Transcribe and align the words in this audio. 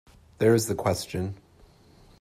There 0.39 0.55
is 0.55 0.65
the 0.65 0.73
question. 0.73 1.35